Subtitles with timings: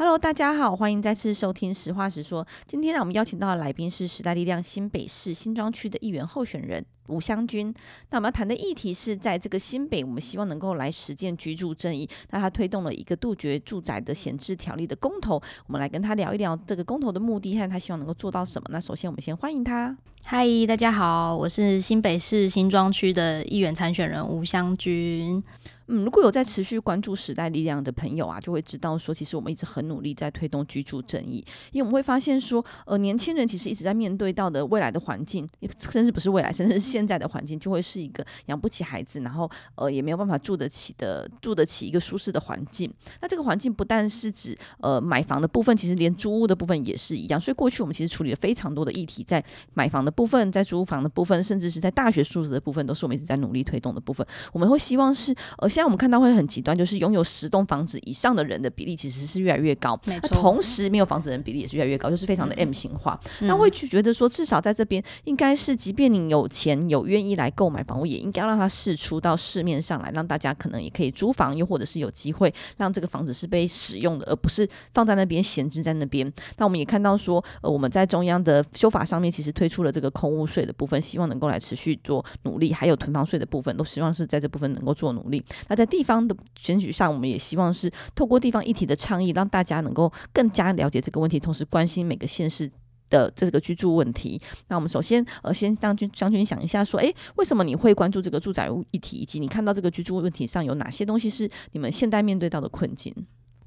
[0.00, 2.42] Hello，大家好，欢迎再次收听《实话实说》。
[2.66, 7.66] 今天呢，我们邀请到的来宾是时代力量新北市新庄区的议员候选人吴湘君。
[8.08, 12.08] 那我们要谈的议题是在这个新北，我们希望能够来实践居住正义。
[12.30, 15.34] 那他推动了一个杜绝住宅的闲置条例的公投，
[15.66, 18.66] 我们来跟他聊一聊这个公投的目的和他希望能够做到什么。
[18.72, 19.94] 那首先，我们先欢迎他。
[20.22, 25.44] 嗨，大家好，我是新北市新庄区的议员参选人吴湘君。
[25.92, 35.48] 嗯，如果有在持续关注时代力量的朋友啊，就会知道说，其实我们一直很努力在推动居住正义，因为我们会发现说，呃，年轻人其实一直在面对到的未来的环境，
[35.90, 42.88] 甚至不是未来，甚至是现在的环境，就会是一个养不起孩子，然后呃也没有办法住得起的，住得起一个舒适的环境。
[43.20, 47.40] 那这个环境不但是指呃买房的部分，其实连租屋的部分也是一样。
[47.40, 49.44] 所以过去我们其实处理了非常多的议题，在
[49.74, 54.24] 买房的部分，在租房的部分，甚至是在大学宿舍的部分，都是我们一直在努力推动的部分。
[54.52, 55.68] 我们会希望是呃。
[55.80, 63.18] 现在我们看到会很极端，就是拥有十栋房子以上的人的比例其实是越来越高，那同时没有房子的人比例也是越来越高，就是非常的 M 型化。
[63.40, 76.30] 嗯、那会去觉得说，至少在这边应该是，即便你有钱有愿意来购买房屋，也应该让它释出到市面上来，让大家可能也可以租房，又或者是有机会让这个房子是被使用的，而不是放在那边闲置在那边。
[76.58, 85.42] 那我们也看到说，呃，我们在中央的修法上面其实推出了这个空屋税的部分，希望能够来持续做努力，还有囤房税的部分，都希望是在这部分能够做努力。
[85.68, 86.20] 那在地方。
[86.20, 92.70] 的选举上，我们也希望是透过地方议题的倡议，让大家能够更加了解这个问题，同时关心每个县市
[93.08, 94.40] 的这个居住问题。
[94.68, 103.14] 那我们首先呃，先让军将军想一下，说，哎，为什么你会关注这个住宅议题，以及你看到这个居住问题上有哪些东西是你们现在面对到的困境？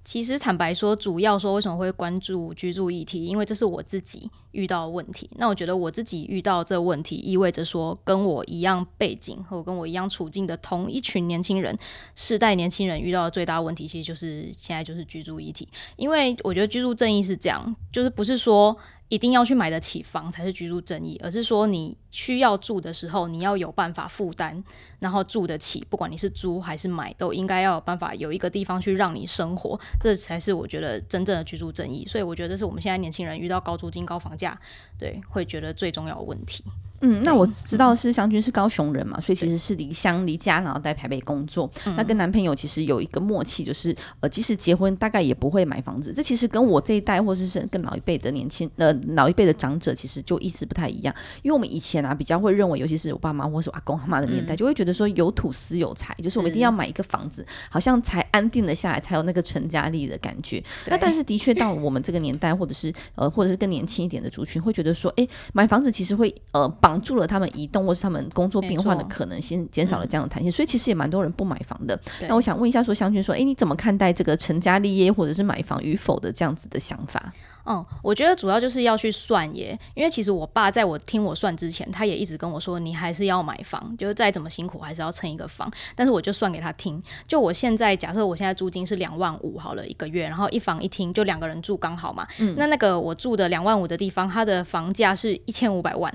[0.03, 5.29] 其实坦白说，主要说为什么会关注居住议题，因为这是我自己遇到的问题。
[5.37, 11.77] 那我觉得我自己遇到这问题，意味着说跟我一样背景和跟我一样处境的同一群年轻人，
[12.15, 15.67] 世代年轻人遇到的最大问题，其实就是现在就是居住议题。
[15.95, 18.77] 因为我觉得居住正义是这样，就是不是说。
[19.09, 24.63] 一定要去买得起房才是居住正义，而是说你需要住的时候，你要有办法负担，
[25.00, 32.05] 然后住得起，不管你是租还是买，都应该要有办法有一个地方去让你生活，这才是我觉得真正的居住正义。
[32.07, 34.59] 所以我觉得这是我们现在年轻人遇到高租金、高房价，
[34.97, 36.63] 对，会觉得最重要的问题。
[37.06, 41.69] 嗯，那我知道是湘君是高雄人嘛，所以其实是离乡离家，然后在台北工作。
[41.97, 46.14] 那跟男朋友其实有一个默契，就是呃，即使结婚，大概也不会买房子。
[46.14, 51.14] 这其实跟我这一代，或者是跟老一辈的年轻呃老一辈的长者，其实就意思不太一样。
[51.41, 60.64] 因为我们以前啊，比较会认为，尤其是我爸妈或是我阿公阿妈的年代，就会觉得说有土司有财，就是我们一定要买一个房子，好像才安定了下来，才有那个成家立的感觉。
[60.88, 71.99] 那但是的确到我们这个年代，或者是呃或者是更年轻一点的族群，会觉得说，哎，买房子其实会呃绑住了他们移动或是他们工作变换的可能性，减少了这样的弹性，所以其实也蛮多人不买房的。
[72.27, 77.33] 那我想问一下，说湘君说，哎，你怎么看待这个成家立业或者是买房与否的这样子的想法？
[77.65, 85.71] 嗯，我觉得主要就是要去算耶，因为其实我爸在我听我算之前，他也一直跟我说，你还是要买房，就是再怎么辛苦还是要撑一个房。
[85.95, 92.27] 但是我就算给他听，就我现在假设我现在租金是两万五好了一个月，然后一房一厅就两个人住刚好嘛。
[92.39, 96.13] 嗯，那那个我住的两万五的地方，它的房价是一千五百万。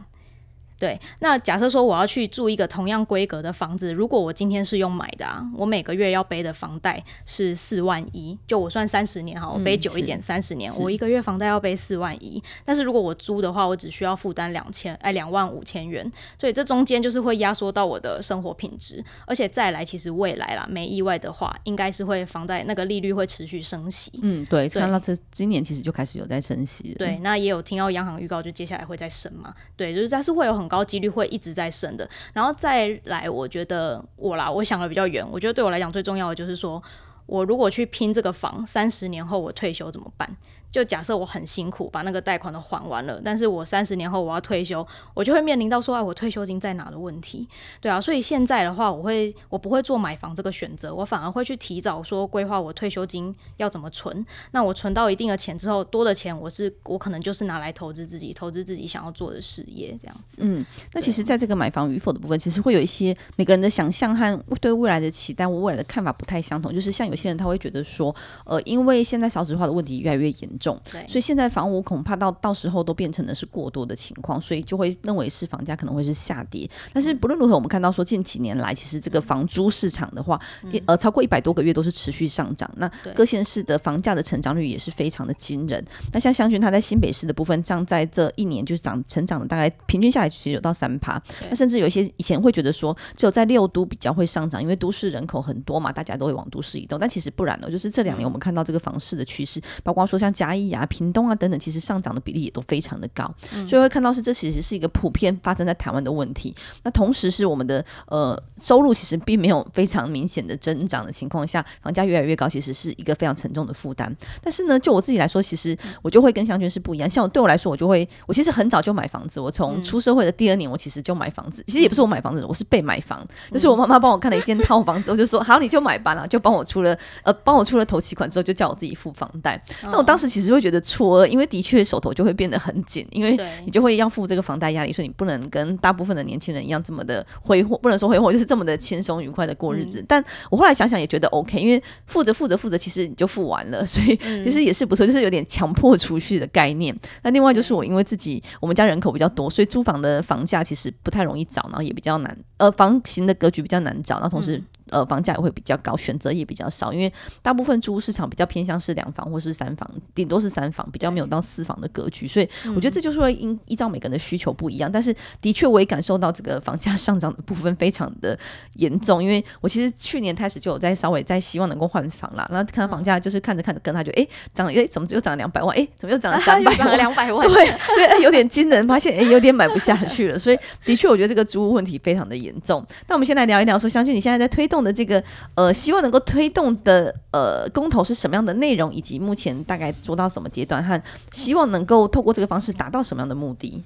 [0.78, 12.42] 对，那假设说我要去住一个同样规格的房子，如果我今天是用买的啊，我每个月要背的房贷是四万一，就我算三十年哈，我背久一点，三十年，我一个月房贷要背四万一。
[12.64, 16.08] 但是如果我租的话，我只需要负担两千，哎，两万五千元，
[16.38, 24.12] 所以这中间就是会压缩到我的生活品质，而且再来，其实未来啦，没意外的话，应该是会房贷那个利率会持续升息。
[24.22, 26.94] 嗯，对，看到这今年其实就开始有在升息。
[26.98, 29.52] 对，那也有听到央行预告，就接下来会再升嘛。
[29.76, 36.82] 对，就是但是会有很高几率会一直在升的，然后再来，我觉得我啦，我想的比较远，我觉得对我来讲最重要的就是说，
[37.26, 40.36] 我如果去拼这个房，三十年后我退休怎么办？
[40.70, 47.48] 就假设我很辛苦把那个贷款都还完了，但是我三十年后我要退休，我就会面临到说，哎，我退休金在哪的问题，
[47.80, 54.24] 对啊，所以现在的话，我会我不会做买房这个选择，我反而会去提早说规划我退休金要怎么存。
[54.50, 60.38] 那我存到一定的钱之后，多的钱我是我可能就是拿来投资自己，投资自己想要做的事业这样子。
[60.40, 66.75] 嗯，那其实在这个买房与否的部分，其实会有一些每个人的想象和对未来的期待，我未来的看法不太相同。
[66.75, 68.14] 就是像有些人他会觉得说，
[68.44, 70.78] 呃，因为现在少子化的问题越来越严重。
[71.06, 76.69] 所以现在房屋恐怕到到时候都变成的是过多的情况，所以就会认为是房价可能会是下跌。
[76.93, 82.70] 但是不论如何，我们看到说近几年来，其实这个房租市场的话，嗯、呃，超过一百多个月都是持续上涨。
[82.76, 85.84] 那各县市的房价的成长率也是非常的惊人。
[86.12, 91.20] 那像湘军他在新北市的部分，像在这一年就是涨成长了大概平均下来其实有到三趴。
[91.50, 96.96] 那甚至有一些以前会觉得说只有在六都比较会上涨，因为都市人口很多嘛，大家都会往都市移动。
[96.99, 103.30] 但但其实不然呢，就是这两年我们看到这个房市的趋势，包括说像嘉义啊、屏东啊等等，其实上涨的比例也都非常的高，
[103.66, 106.54] 所以会看到是这其实是一个普遍发生在台湾的问题。
[106.82, 114.14] 那同时是我们的呃收入其实并没有非常明显的增长的情况下，房价越来越高，其实是一个非常沉重的负担。
[114.42, 117.10] 但是呢，就我自己来说，其实我就会跟香君是不一样。
[117.10, 121.62] 像我对我来说，我就会我其实很早就买房子，我从出社会的第二年，我其实就买房子。
[121.66, 129.60] 其实也不是我买房子，我是被买房，就是我妈妈帮我看了一间套房之后，就说好，你就买吧，然后就帮我出了呃帮我出了头期款之后，就叫我自己付房贷。
[129.82, 140.05] 那我当时其实会觉得错愕，因为的确手头就会变得很紧，因为你就会要付这个房贷压力，所以你不能跟大部分的年轻人一样这么的挥霍，不能说挥霍，就是这么的轻松愉快的过日子。
[140.08, 146.96] 但我后来想想也觉得 OK，因为付着付着付着，其实你就付完了，所以其实也是不错，就是有点强迫储蓄的概念。
[147.23, 154.62] 那另外就是我因为自己我们家人口比较多，所以租房的房价其实不太容易找，然后也比较难，呃，房型的格局比较难找，然后同时。
[154.90, 157.12] 呃，房价也会比较高，选择也比较少，因为
[157.43, 164.90] 大部分租屋市场比较偏向是两房或是三房，顶多是三房，比较没有到四房的格局，所以我觉得这就是会依依照每个人的需求不一样。
[164.90, 168.38] 但是的确，我也感受到这个房价上涨的部分非常的
[168.75, 175.76] 严重，因为我其实去年开始就有在稍微在希望能够换房啦，然后看到房价就是看着看着跟他就哎涨了，哎怎么又涨了两百万？
[175.76, 176.79] 哎怎么又涨了三百万？
[176.79, 177.46] 涨了两百万？
[177.49, 180.38] 对对，有点惊人，发现哎有点买不下去了。
[180.38, 182.84] 所以的确，我觉得这个租屋问题非常的严重。
[183.06, 185.22] 那我们先来聊一聊，说相信你现在在推动的这个。
[185.54, 191.02] 呃，希望能够推动的呃公投是什么样的内容，以及目前大概做到什么阶段，和
[191.32, 193.82] 希望能够透过这个方式达到什么样的目的？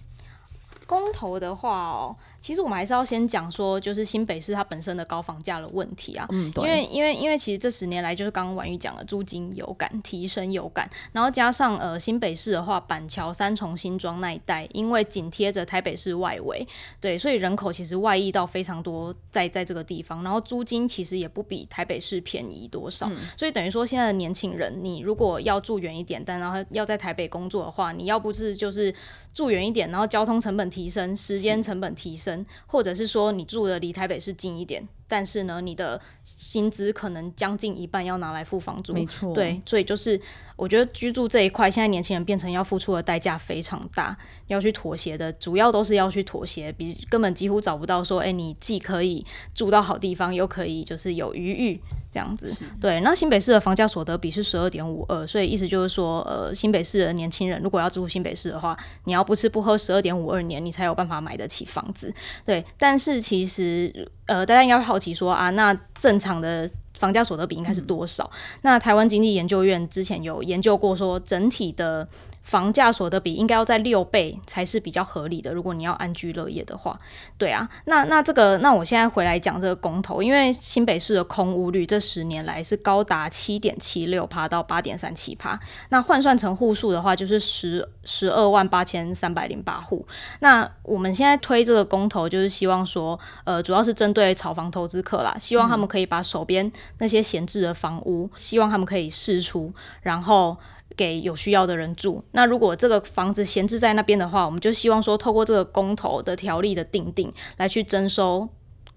[0.87, 2.17] 公投的话哦。
[2.43, 16.67] 其实我们还是要先讲说，就是新北市它本身的高房价的问题啊，嗯，对，因为因为因为其实这十年来就是刚刚婉玉讲的租金有感提升有感，然后加上呃新北市的话，板桥、三重、新庄那一带，因为紧贴着台北市外围，
[17.01, 28.93] 对，所以人口其实外溢到非常多在在这个地方，然后租金其实也不比台北市便宜多少，嗯，所以等于说现在的年轻人，你如果要住远一点，但然后要在台北工作的话，你要不是就是
[29.33, 32.32] 住远一点，然后交通成本提升，时间成本提升。
[32.67, 40.19] 或者是说你住的离台北市近一点，但是呢，你的薪资可能将近一半要拿来付房租，没错，对，所以就是
[40.57, 44.17] 我觉得居住这一块，现在年轻人变成要付出的代价非常大，
[44.47, 49.23] 要去妥协的，主要都是要去妥协，比根本几乎找不到说，哎、欸，你既可以
[49.55, 51.79] 住到好地方，又可以就是有余裕。
[52.13, 53.01] 这样子，对。
[53.01, 62.13] 那新北市的房价所得比是十二点五二，所以意思就是说，呃，新北市的年轻人如果要住新北市的话，你要不吃不喝十二点五二年，你才有办法买得起房子。
[62.45, 66.69] 对，但是其实，呃，大家应该会好奇说啊，那正常的
[66.99, 68.25] 房价所得比应该是多少？
[68.33, 68.59] 嗯。
[68.63, 72.09] 那台湾经济研究院之前有研究过，说整体的。
[72.43, 75.53] 房价所得比应该要在六倍才是比较合理的。
[75.53, 76.99] 如果你要安居乐业的话，
[77.39, 85.59] 对啊，那那这个，那我现在回来讲这个公投，因为新北市的空屋率这十年来是高达七点七六趴到八点三七趴，
[85.89, 90.07] 那换算成户数的话，就是十十二万八千三百零八户。
[90.41, 99.73] 那我们现在推这个公投，就是希望说，呃，主要是针对炒房投资客啦，希望他们可以把手边那些闲置的房屋，希望他们可以释出，
[100.03, 100.57] 然后。
[100.97, 102.23] 给有需要的人住。
[102.33, 108.49] 那如果这个房子闲置在那边的话，我们就希望说，透过这个公投的条例的定定，来去征收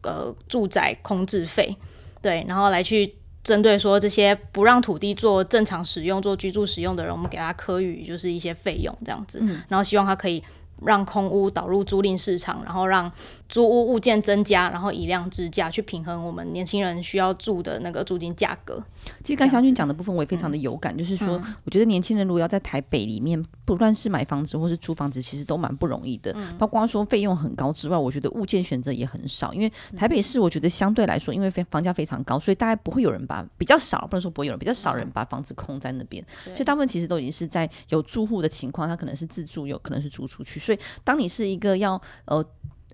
[0.02, 1.76] 呃住宅空置费，
[2.22, 10.44] 对，然后来去针对说这些不让土地做正常使用、做居住使用的人，我们给他科予就是一些费用这样子，嗯，然后希望他可以。
[10.84, 13.12] 让空屋导入租赁市场，然后让
[13.48, 18.84] 租屋物件增加，然后以量制价去平衡我们年轻人需要住的那个租金价格。
[19.24, 26.34] 其实刚湘军讲的部分我也非常的有感，嗯、就是说，我觉得年轻人如果要在台北里面，不论是买房子或是租房子，其实都蛮不容易的。
[26.36, 29.54] 嗯、包括说费用很高之外，我觉得物件选择也很少。
[29.54, 36.24] 因为台北市，我觉得相对来说，因为房价非常高，所以大概不会有人把比较少，不能说不会有人，比较少人把房子空在那边。
[36.46, 40.60] 所以大部分其实都已经是在有住户的情况，他可能是自住，有可能是租出去。
[40.66, 42.44] 所以当你是一个要呃。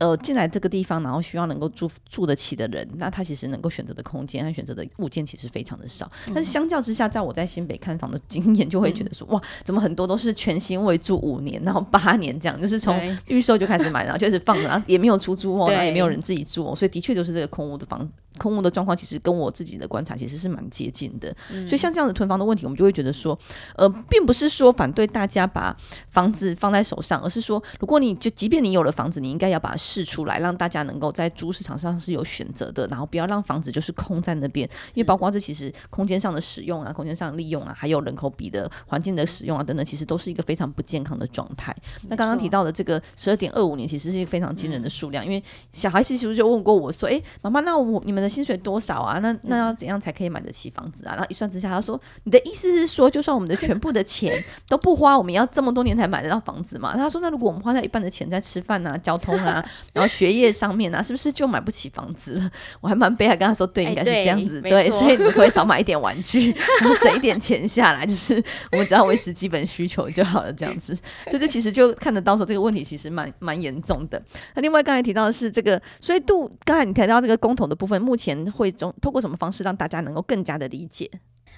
[0.02, 6.12] 呃，进来这个地方，然后需要能够住住得起的人，那他其实能够选择的空间和选择的物件其实非常的少。
[6.26, 18.10] 嗯、但是相较之下，在我在新北看房的经验，就会觉得说，嗯、哇，怎么很多都是全新未住五年，然后八年这样，就是从预售就开始买，然后就开始放着，然后也没有出租哦，然后也没有人自己住哦，所以的确就是这个空屋的房。
[18.38, 23.38] 空屋的状况其实跟我自己的观察其实是蛮接近的，嗯、所以像这样子囤房的问题，我们就会觉得说，
[23.76, 25.76] 呃，并不是说反对大家把
[26.08, 41.76] 房子放在手上，而是说，如果你就即便你有了房子，你应该要把它释出来，让大家能够在租市场上是有选择的，然后不要让房子就是空在那边，因为包括这其实空间上的使用啊，空间上的利用啊，还有人口比的环境的使用啊等等，其实都是一个非常不健康的状态。
[42.08, 45.44] 那刚刚提到的这个十二点二五年，其实是一个非常惊人的数量，嗯、因为
[45.74, 49.20] 小孩其实就问过我说：“哎，妈妈，那我你们的薪水多少啊？
[49.20, 70.96] 那那要怎样才可以买得起房子啊？”然后一算之下，他说：“你的意思是说，就算我们的全部的钱 都不花，我们要这么多年才买得到房子嘛？”他说：“那如果我们花掉一半的钱在吃饭啊、交通啊，然后学业上面啊，是不是就买不起房子了？” 我还蛮悲哀，跟他说：“对，应该是这样子，对，所以你们可以少买一点玩具，然后省一点钱下来，就是 我们只要维持基本需求就好了，这样子。”
[71.28, 74.22] 所以这其实就看得到说这个问题其实蛮蛮严重的。
[74.56, 81.10] 那另外刚才提到的是这个，所以度刚才你提到这个公投的部分，目前会中通过什么方式让大家能够更加的理解？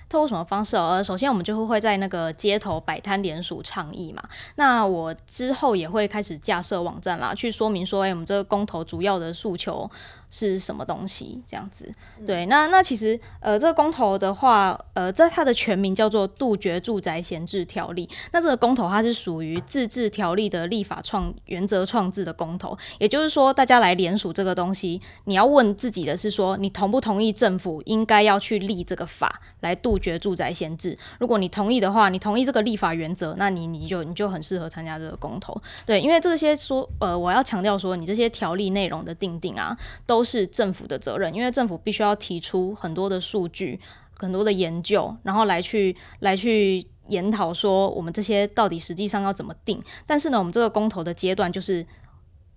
[0.10, 0.75] 透过什么方式？
[0.75, 4.22] 呃，首先我们就会在那个街头摆摊联署倡议嘛。
[4.55, 9.89] 那我之后也会开始架设网站啦，去说明说，哎，我们这个公投主要的诉求。
[10.36, 11.40] 是什么东西？
[11.46, 11.94] 这样子，
[12.25, 18.08] 对，那那其实，呃，这个公投的话，呃，这它的全名叫做《杜绝住宅闲置条例》。
[18.32, 30.98] 那这个公投它是属于自治条例的立法创原则创制的公投，也就是说，大家来联署这个东西，你要问自己的是说，你同不同意政府应该要去立这个法来杜绝住宅闲置？
[31.20, 35.56] 如果你同意的话，你同意这个立法原则，那你你就你就很适合参加这个公投。
[35.86, 40.23] 对，因为这些说，呃，我要强调说，你这些条例内容的定定啊，都。
[40.24, 43.80] 是政府的责任，因为政府必须要提出很多的数据、
[44.18, 49.82] 很多的研究，然后来去来去研讨说我们这些到底实际上要怎么定。
[50.06, 51.86] 但是呢，我们这个公投的阶段就是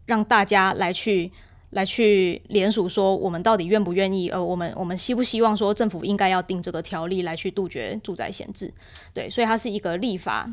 [0.04, 1.32] 让大家来去
[1.70, 8.72] 来去联署说我们到底愿不愿意，呃，我们我们希不希望说政府应该要定这个条例来去杜绝住宅闲置？
[9.12, 10.48] 对，所以它是一个立法。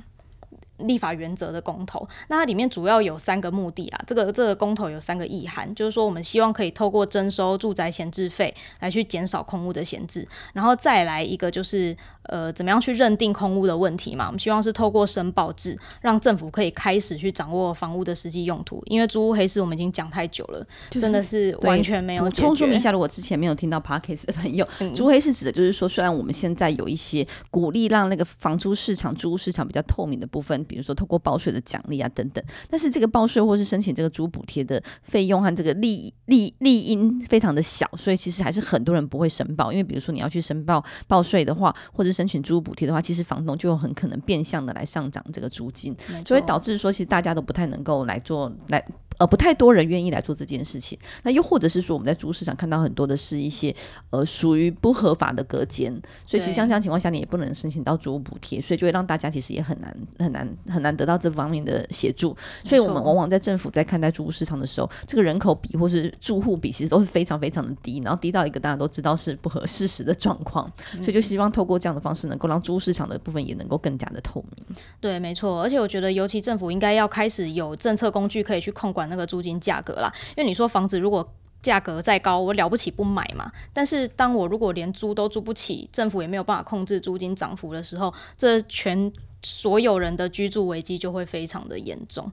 [0.77, 4.03] 立法原则的公投，那它里面主要有三个目的啊。
[4.07, 14.25] 这个这个公投有三个意涵，就是说我们希望可以透过征收住宅闲置费来去减少空屋的闲置，然后再来一个就是呃怎么样去认定空屋的问题嘛。
[14.25, 18.81] 我们希望是透过申报制，让政府可以开始去掌握房屋的实际用途。
[18.87, 22.23] 因为租屋黑市我们已经讲太久了， 就是、真的是完全没有。
[22.23, 30.62] 补充说明一下，如果之前没有听到 Podcast 的朋友，嗯、租屋黑市指的就是说，虽然我们现在有一些鼓励让那个房租市场、租屋市场比较透明的部分。
[30.63, 39.71] 比如说，透过报税的奖励啊等等，但是这个报税或是申请这个租补贴的费用和这个利利利因非常的小，所以其实还是很多人不会申报。
[39.71, 48.83] 因为比如说你要去申报报税的话，或者申请租补贴的话，其实房东就很可能变相的来上涨这个租金，所以导致说其实大家都不太能够来做来。
[49.23, 50.99] 呃，不太多人愿意来做这件事情。
[51.23, 53.73] 那又或者是说，我们在租市场看到很多的是一些
[54.09, 55.89] 呃属于不合法的隔间，
[56.25, 62.35] 所以其实像这样情况下，你也不能申请到租屋补贴，所以就会让大家其实也很难很难很难得到这方面的协助。
[62.65, 70.69] 所以我们往往在政府在看待租屋市场的时候，这个人口比或是住户比其实都是非常非常的低，然后低到一个大家都知道是不合事实的状况。
[70.95, 74.75] 所以就希望透过这样的方式，能够让租屋市场的部分也能够更加的透明。
[74.99, 75.61] 对，没错。
[75.61, 83.51] 而且我觉得，尤其政府应该要开始有政策工具可以去控管那个租金价格啦，因为你说房子如果价格再高，我了不起不买嘛。
[83.71, 92.31] 但是当我如果连租都租不起，政府也没有办法控制租金涨幅的时候，这全所有人的居住危机就会非常的严重。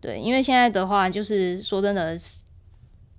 [0.00, 2.18] 对，因为现在的话，就是说真的，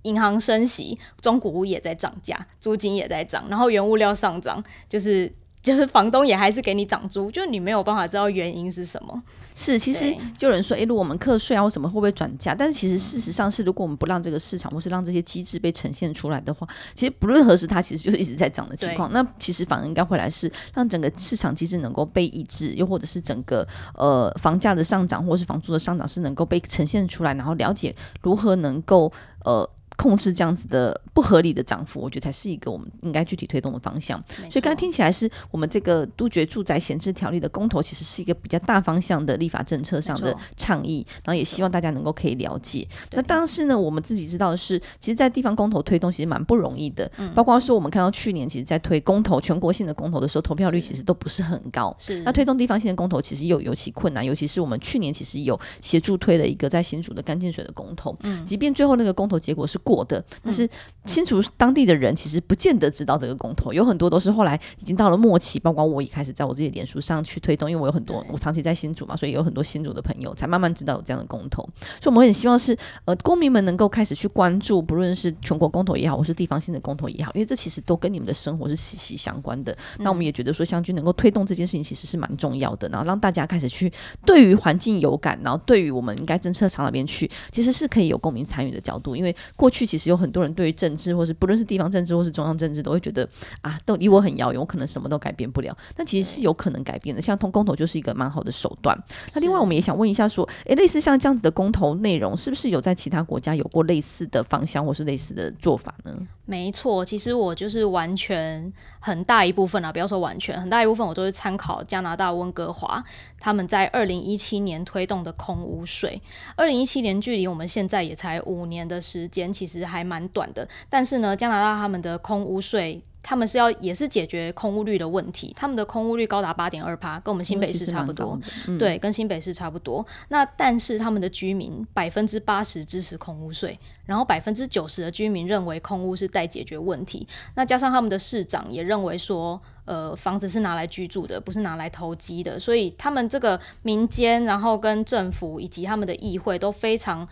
[0.02, 5.32] 银行升息，中古屋也在涨价，租金也在涨，然后原物料上涨，就是。
[5.68, 9.22] 就是房东也还是给你涨租，就是你没有办法知道原因是什么。
[9.54, 12.54] 是，其实就有人说，诶、欸，如果我们课税啊或什么会不会转嫁？
[12.54, 19.12] 但是其实事实上是，如果我们不让这个市场或是让这些机制被呈现出来的话，其实不论何时，它其实就是一直在涨的情况。
[19.12, 29.12] 那其实反而应该会来是让整个市场机制能够被抑制，又或者是整个呃房价的上涨或是房租的上涨是能够被呈现出来，然后了解如何能够
[29.44, 29.68] 呃。
[29.98, 34.22] 控制这样子的不合理的涨幅，我觉得才是一个我们应该具体推动的方向。
[34.48, 42.86] 所以刚才听起来是我们这个杜绝住宅闲置条例的公投，其实是一个比较大方向的立法政策上的倡议，然后也希望大家能够可以了解。
[43.10, 47.10] 那当时呢，我们自己知道的是，其实，在地方公投推动其实蛮不容易的。
[47.18, 51.92] 嗯包括说我们看到去年其实，在推公投全国性的公投的时候，投票率其实都不是很高。
[51.98, 54.24] 是那推动地方性的公投，其实又尤其困难。
[54.24, 59.76] 尤其是我们去年其实有协助推了一个在新竹的干净水的公投，嗯，即便最后那个公投结果是。
[59.88, 60.68] 过的，但是
[61.06, 71.62] 清楚当地的人其实不见得知道这个公投，有很多都是后来已经到了末期，包括我一开始在我自己的脸书上去推动，因为我有很多我长期在新竹嘛，所以有很多新竹的朋友才慢慢知道有这样的公投，
[72.02, 72.76] 所以我们很希望是
[73.06, 79.74] 呃公民们能够开始去关注，不论是全国公投也好，或是地方性的公投也好，因为这其实都跟你们的生活是息息相关的。
[79.98, 83.90] 那我们也觉得说，湘军能够推动这件事情，其实是蛮重要的，然后让大家开始去
[84.26, 93.28] 对于环境有感，然后对于我们应该政策朝哪边去，其实是可以有公民参与的角度，因为过去其实有很多人对于政治，或是不论是地方政治或是中央政治，都会觉得
[93.60, 95.76] 啊，都离我很遥远，我可能什么都改变不了。
[95.96, 98.96] 但其实是有可能改变的，像通公投就是一个蛮好的手段。
[99.32, 106.14] 那另外我们也想问一下，说，诶，类似像这样子的公投内容，是不是有在其他国家有过类似的方向或是类似的做法呢？
[106.46, 113.04] 没错，其实我就是完全很大一部分啊，不要说完全，很大一部分我都是参考加拿大温哥华
[113.38, 116.20] 他们在二零一七年推动的空污税。
[116.56, 120.66] 二零一七年距离我们现在也才五年的时间，其实还蛮短的。
[120.88, 123.02] 但是呢，加拿大他们的空屋税。
[123.20, 130.06] 他们是要也是解决空屋率的问题，他们的空屋率高达八点二趴，跟我们新北市差不多，嗯、对，跟新北市差不多。
[130.28, 137.26] 那但是他们的居民百分之八十支持空屋税，然后百分之九十的居民认为空屋是待解决问题。
[137.54, 147.28] 那加上他们的市长也认为说，呃，房子是拿来居住的，不是拿来投机的，所以他们这个民间，然后跟政府以及他们的议会都非常。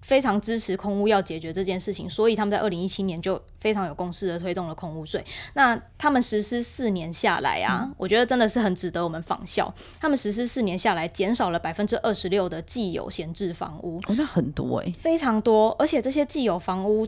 [0.00, 5.22] 非常支持空屋要解决这件事情，所以他们在二零一七年就非常有共识的推动了空屋税。
[5.54, 9.72] 那他们实施四年下来啊，嗯、我觉得真的是很值得我们仿效。
[10.00, 15.74] 他们实施四年下来，减少了百分之二十六的既有闲置房屋，哦，那很多诶、欸，非常多。
[15.78, 17.06] 而且这些既有房屋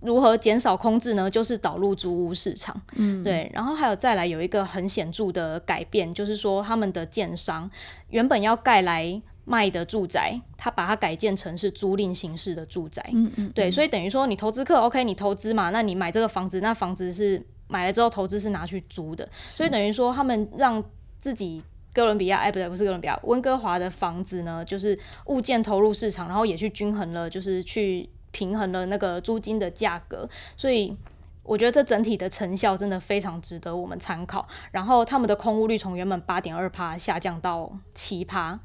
[0.00, 1.30] 如何减少空置呢？
[1.30, 3.50] 就是导入租屋市场，嗯，对。
[3.52, 7.70] 然后还有再来有一个很显著的改变，就是说他们的建商
[8.08, 9.20] 原本要盖来。
[9.44, 20.82] 卖的住宅，他把它改建成是租赁形式的住宅，嗯嗯，对，所以等于说你投资客，OK，你投资嘛，那你买这个房子，那房子是买了之后投资是拿去租的，所以等于说他们让
[21.18, 30.96] 自己哥伦比亚，哎，不对，不是哥伦比亚，温哥华的房子呢，就是物件投入市场，然后也去均衡了，就是去平衡了那个租金的价格，所以
[31.42, 34.46] 我觉得这整体的成效真的非常值得我们参考。
[34.70, 38.60] 然后他们的空屋率从原本八点二趴下降到七趴。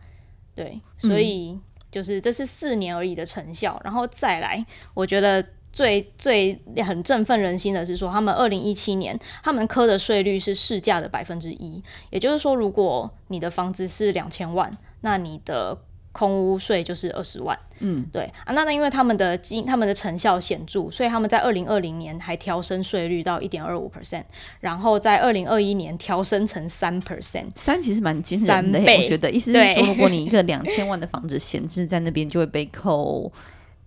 [0.55, 1.59] 对，所以
[1.91, 15.77] 就是这是四年而已的成效，嗯、然后再来，我觉得最最很振奋人心的是说，他们二零一七年他们科的税率是市价的百分之一，也就是说，如果你的房子是两千万，那你的。
[16.15, 24.23] 空屋税就是二十万，嗯，对啊，那那因为他们的经他们的成效显著，所以他们在二零二零年还调升税率到一点二五 percent，
[24.61, 33.29] 然后在二零二一年调升成三 percent，三其实蛮惊人的，我觉得意思是说，如果你一个两千万的房子闲置在那边，就会被扣。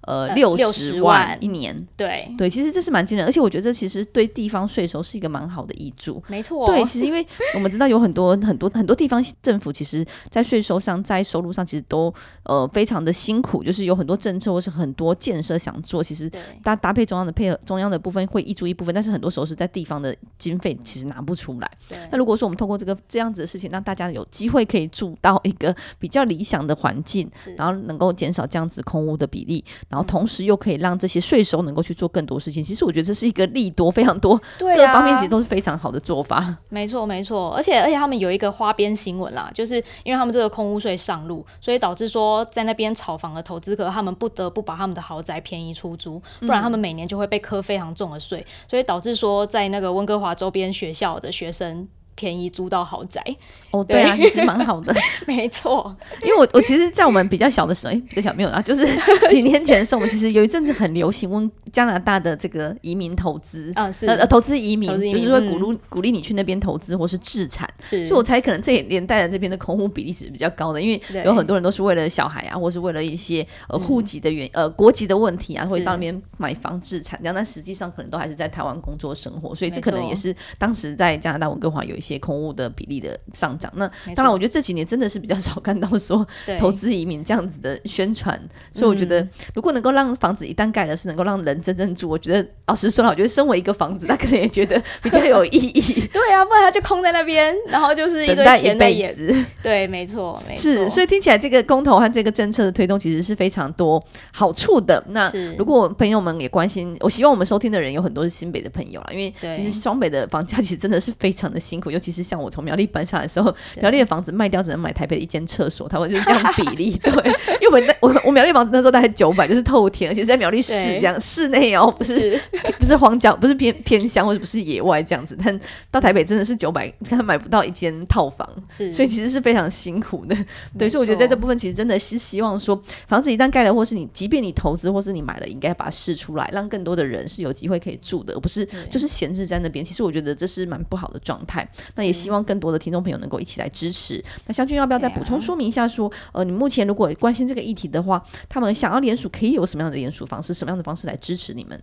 [0.09, 6.65] 呃，六十万一年，对对，其实这是蛮惊人，而且我觉得这其实对地方税收是一个蛮好的挹注，没错。
[6.65, 12.11] 对，其实因为我们知道有很多很多很多地方政府，其实在税收上、在收入上，其实都
[12.45, 16.31] 呃非常的辛苦，就是有很多政策或是很多建设想做，其实
[16.63, 21.71] 搭搭配中央的配合，中央的部分会挹注一部分，但是很多时候是在地方的经费其实拿不出来。
[22.11, 30.79] 那如果说我们通过这个这样子的事情，让大家有机会可以住到一个比较理想的环境，然后能够减少这样子空屋的比例，然后同时又可以。
[30.79, 36.57] 让这些税收能够去做更多事情，其实我觉得这是一个利多非常多， 各方面其实都是非常好的做法。
[36.69, 51.89] 没错，没错，而且而且他们有一个花边新闻啦，就是因为他们这个空屋税上路，所以导致说在那边炒房的投资客，他们不得不把他们的豪宅便宜出租，不然他们每年就会被课非常重的税，所以导致说在那个温哥华周边学校的学生。
[52.19, 53.23] 便宜租到豪宅。
[53.71, 54.93] 哦，对啊，其实蛮好的，
[55.25, 55.95] 没错。
[56.23, 58.85] 因为我我其实，在我们比较小的时候，哎，比较小没有啦， 就是
[59.29, 63.71] 几年前的时候，我们其实有一阵子很流行问加拿大的这个移民投资。
[63.77, 64.07] 啊，是。
[64.07, 82.08] 呃投资移民，就是会鼓励鼓励你去那边投资或是置产，是，所以我猜可能这一年带来这边的空屋比例是比较高的，因为有很多人都是为了小孩啊，或是为了一些呃户籍的原呃国籍的问题啊，会到那边买房置产，这样，但实际上可能都还是在台湾工作生活，所以这可能也是当时在加拿大温哥华有一些。
[82.09, 86.27] 些空屋的比例的上涨，那当然，我觉得这几年真的是比较少看到说
[86.59, 88.41] 投资移民这样子的宣传，
[88.73, 95.81] 所以我觉得如果能够让房子一旦盖了，是能够让人真正住，我觉得老实说了，我觉得身为一个房子，他可能也觉得比较有意义。
[96.13, 99.15] 对啊，不然他就空在那边，然后就是一堆钱在演。
[99.63, 100.63] 对，没错，没错。
[100.63, 105.03] 是，所以听起来这个公投和这个政策的推动，其实是非常多好处的。
[105.09, 117.13] 那如果朋友们也关心，我希望我们收听的人有很多是新北的朋友啦，因为其实双北的房价其实真的是非常的辛苦，尤其是像我从苗栗搬下来的时候，苗栗的房子卖掉只能买台北的一间厕所，他们就是这样比例，对，
[117.61, 122.41] 因为我 们我我苗栗房子那时候大概九百，就是透天，而且是在苗栗市这样室内哦，不是，是
[122.79, 125.37] 不是荒郊，不是偏偏乡或者不是野外这样子。
[125.45, 130.37] 但到台北真的是九百，他买不到一间套房，是，所以其实是非常辛苦的。
[130.79, 139.85] 对，所以我觉得在这部分其实真的是希望说，房子一旦盖了，或是你即便你投资或是你买了，应该把它试出来，让更多的人是有机会可以住的，而不是就是闲置在那边。
[139.85, 141.67] 其实我觉得这是蛮不好的状态。
[141.95, 144.25] 那也希望更多的听众朋友能够一起来支持。
[144.47, 151.81] 那湘君要不要再补充说明一下说，说呃，你目前如果关心这个议题的话，他们想要联署可以有什么样的联署方式，什么样的方式来支持你们？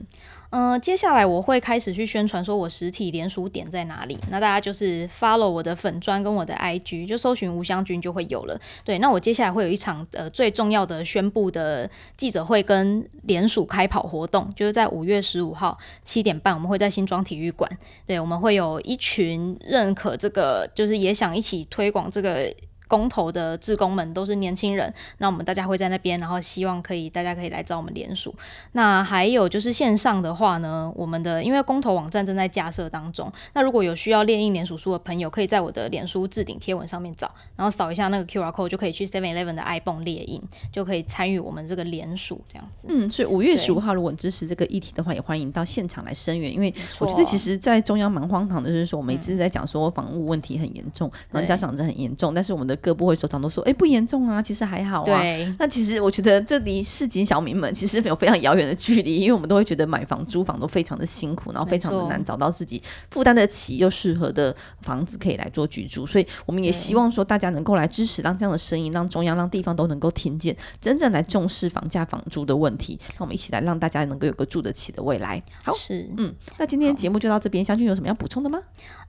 [0.51, 4.17] 嗯、呃，接下来我会开始去宣传，说我实体联署点在哪里。
[4.29, 8.57] 那大家就是 follow 我的粉砖跟我的 IG，就搜寻吴湘君就会有了。
[8.85, 17.69] 对，那我接下来会有一场呃最重要的宣布的记者会跟联署开跑活动，就是在五月十五号七点半，我们会在新庄体育馆。
[18.05, 22.51] 对，我们会有一群认认可这个，就是也想一起推广这个。
[22.87, 28.33] 公投的志工们都是年轻人，那我们大家会在那边，然后希望可以大家可以来找我们联署。
[28.73, 42.87] 那还有就是线上的话呢，我们的因为公投网站正在架设当中，那如果有需要列印联署书的朋友，可以在我的脸书置顶贴文上面找，然后扫一下那个 QR code 就可以去 Seven Eleven 的 ibon 列印，就可以参与我们这个联署这样子。
[42.89, 55.05] 嗯，所以五月十五号如果你支持这个议题的话，也欢迎到现场来声援，因为我觉得其实在中央蛮荒唐的，就是说我们一直在讲说房屋问题很严重，然后家长真很严重，但是我们的各部会首长都说，哎、欸，不严重啊，其实还好啊。
[55.05, 55.55] 对。
[55.59, 66.05] 那其实我觉得这离市井小民们其实有非常遥远的距离，因为我们都会觉得买房、租房都非常的辛苦，然后非常的难找到自己负担得起又适合的房子可以来做居住。
[66.05, 72.99] 所以我们也希望说大家能够来支持，让这样的声音，让中央、让地方都能够听见，真正来重视房价、房租的问题。
[73.09, 75.41] 让我们一起来让大家能够有个住得起的未来。
[75.63, 78.59] 好，是，嗯，那今天节目就到这边，湘君有什么要补充的吗？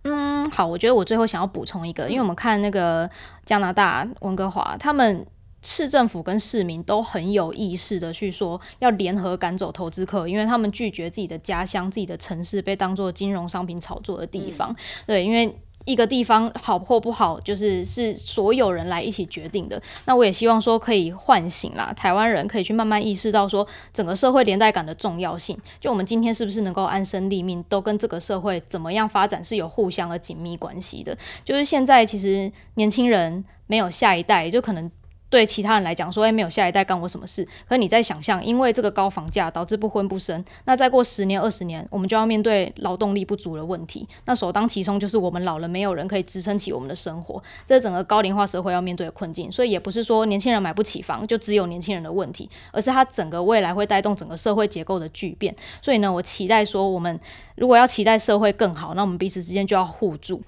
[0.07, 3.11] 嗯，好，我觉得我最后想要补充一个，因为我们看那个
[3.45, 5.27] 加拿大温哥华，他们
[5.62, 14.71] 市政府跟市民都很有意识的去说要联合赶走投资客，因为他们拒绝自己的家乡、自己的城市被当做金融商品炒作的地方。
[14.71, 15.59] 嗯、对，因为。
[15.87, 19.81] 一个地方好或不好，就是是所有人来一起决定的。
[20.05, 25.57] 那我也希望说可以唤醒啦，台湾人可以去慢慢意识到说整个社会连带感的重要性。
[25.81, 31.16] 就我们今天是不是能够安身立命，都跟这个社会怎么样发展是有互相的紧密关系的。
[31.42, 34.90] 就是现在其实年轻人没有下一代，就可能。
[35.37, 37.44] 对其他人来讲，说哎，没有下一代干我什么事？
[37.68, 44.09] 可是你在想象，因为这个高房价导致不婚不生，那再过十年二十年，我们就要面对劳动力不足的问题。
[44.25, 49.53] 那首当其冲就是我们老了，没有人可以支撑起我们的生活，这是整个高龄化社会要面对的困境。
[49.53, 55.55] 所以也不是说年轻人买不起房就只有年轻人的问题，而是它整个未来会带动整个社会结构的巨变。
[55.83, 57.20] 所以呢，我期待说，我们
[57.57, 60.42] 如果要期待社会更好，那我们彼此之间就要互助。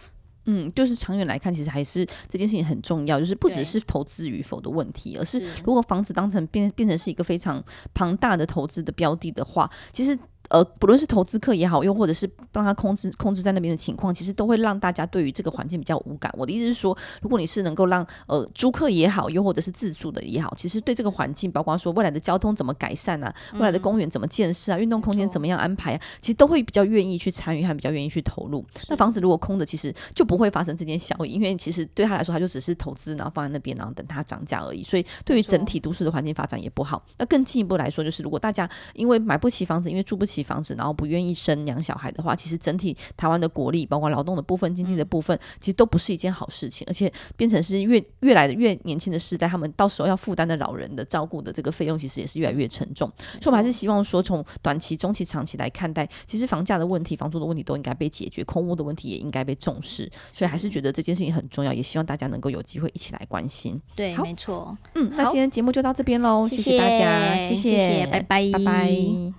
[0.50, 10.18] 嗯，就是长远来看，其实还是这件事情很重要，就是不只是投资与否的问题，而是如果房子当成变变成是一个非常庞大的投资的标的的话，其实。
[10.48, 16.32] 呃，不论是投资客也好，又或者是帮他控制控制在那边的情况，其实都会让大家对于这个环境比较无感。
[16.36, 28.64] 我的意思是说，如果你是能够让呃租客也好，又或者是自住的也好，其实对这个环境，包括说未来的交通怎么改善啊，未来的公园怎么建设啊，运动空间怎么样安排啊，其实都会比较愿意去参与，还比较愿意去投入。
[28.88, 34.82] 那房子如果空的，其实就不会发生这件效应，因为其实对他来说，他就只是投资，然后放在那边，然后等它涨价而已。
[34.82, 37.04] 所以对于整体都市的环境发展也不好。
[37.18, 41.28] 那更进一步来说，就是如果大家因为买不起房子，因为住不起房子，然后不愿意。
[41.38, 46.84] 生养小孩的话，其实整体台湾的国力，包括劳动的部分、经济的部分，其实都不是一件好事情。
[46.88, 53.08] 而且变成是越越来的越年轻的世代，他们到时候要负担的老人的照顾的这个费用，其实也是越来越沉重。
[53.40, 60.10] 所以，我们还是希望说，从短期、中期、长期来看待，其实房价的问题、房租的问题都应该被解决，空屋的问题也应该被重视。
[60.32, 63.80] 所以，还是觉得这件事情很重要，也希望大家能够有机会一起来关心。
[63.94, 64.76] 对，没错。
[64.96, 69.32] 嗯，那今天节目就到这边喽，谢谢大家，谢谢，谢谢，拜拜，拜拜。